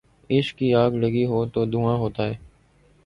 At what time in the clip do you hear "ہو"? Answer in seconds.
1.25-1.45